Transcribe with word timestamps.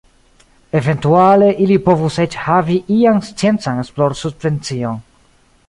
Eventuale 0.79 1.49
ili 1.65 1.77
povus 1.89 2.17
eĉ 2.25 2.37
havi 2.45 2.79
ian 2.97 3.21
sciencan 3.29 3.85
esplorsubvencion. 3.85 5.01